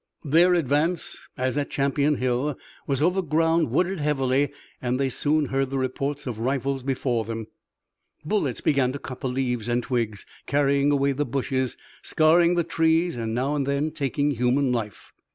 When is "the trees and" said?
12.55-13.35